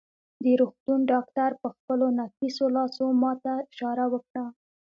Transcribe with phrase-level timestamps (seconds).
[0.43, 4.45] د روغتون ډاکټر په خپلو نفیسو لاسو ما ته اشاره وکړه.